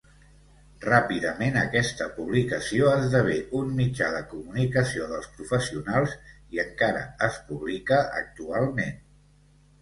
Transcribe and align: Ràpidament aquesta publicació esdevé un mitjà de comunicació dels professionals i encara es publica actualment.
Ràpidament 0.83 1.57
aquesta 1.63 2.07
publicació 2.15 2.87
esdevé 3.01 3.35
un 3.59 3.75
mitjà 3.81 4.07
de 4.15 4.21
comunicació 4.31 5.11
dels 5.13 5.29
professionals 5.37 6.17
i 6.57 6.63
encara 6.65 7.05
es 7.29 7.39
publica 7.53 8.01
actualment. 8.25 8.99